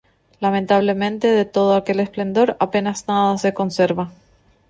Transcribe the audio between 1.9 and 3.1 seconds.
esplendor apenas